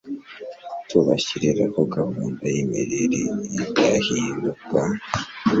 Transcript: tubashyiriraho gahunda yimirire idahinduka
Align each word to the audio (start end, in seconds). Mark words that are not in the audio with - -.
tubashyiriraho 0.89 1.81
gahunda 1.95 2.43
yimirire 2.53 3.21
idahinduka 3.63 4.79